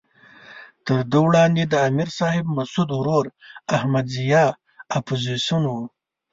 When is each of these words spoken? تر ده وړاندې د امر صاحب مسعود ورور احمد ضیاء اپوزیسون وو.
تر 0.85 0.99
ده 1.11 1.17
وړاندې 1.27 1.63
د 1.67 1.73
امر 1.89 2.07
صاحب 2.19 2.45
مسعود 2.57 2.89
ورور 2.93 3.25
احمد 3.75 4.05
ضیاء 4.17 4.49
اپوزیسون 4.99 5.61
وو. 5.67 5.81